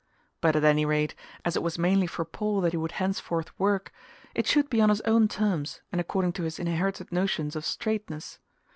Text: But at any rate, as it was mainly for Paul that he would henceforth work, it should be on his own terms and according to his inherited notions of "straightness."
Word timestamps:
But 0.41 0.55
at 0.55 0.63
any 0.63 0.83
rate, 0.83 1.13
as 1.45 1.55
it 1.55 1.61
was 1.61 1.77
mainly 1.77 2.07
for 2.07 2.25
Paul 2.25 2.59
that 2.61 2.73
he 2.73 2.77
would 2.77 2.93
henceforth 2.93 3.51
work, 3.59 3.93
it 4.33 4.47
should 4.47 4.67
be 4.67 4.81
on 4.81 4.89
his 4.89 5.01
own 5.01 5.27
terms 5.27 5.81
and 5.91 6.01
according 6.01 6.33
to 6.33 6.43
his 6.43 6.57
inherited 6.57 7.11
notions 7.11 7.55
of 7.55 7.63
"straightness." 7.63 8.39